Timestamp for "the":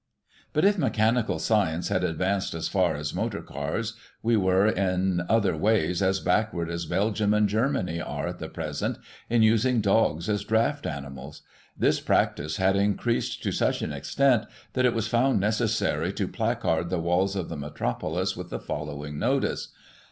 8.39-8.49, 16.89-16.97, 17.47-17.55, 18.49-18.59